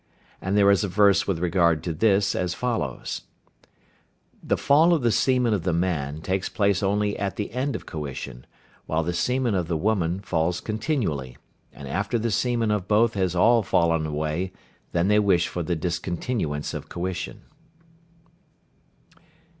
[0.41, 3.21] And there is a verse with regard to this as follows:
[4.41, 7.85] "The fall of the semen of the man takes place only at the end of
[7.85, 8.47] coition,
[8.87, 11.37] while the semen of the woman falls continually,
[11.71, 14.51] and after the semen of both has all fallen away
[14.91, 17.43] then they wish for the discontinuance of coition."